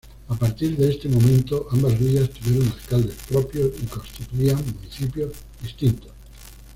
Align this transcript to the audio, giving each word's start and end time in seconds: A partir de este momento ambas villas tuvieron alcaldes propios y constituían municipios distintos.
A 0.29 0.33
partir 0.35 0.75
de 0.77 0.89
este 0.89 1.07
momento 1.07 1.67
ambas 1.69 1.99
villas 1.99 2.31
tuvieron 2.31 2.69
alcaldes 2.71 3.17
propios 3.29 3.69
y 3.79 3.85
constituían 3.85 4.55
municipios 4.65 5.29
distintos. 5.61 6.09